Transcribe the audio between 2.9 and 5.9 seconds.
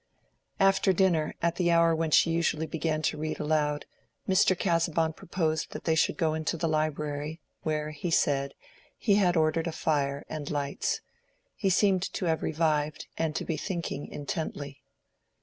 to read aloud, Mr. Casaubon proposed that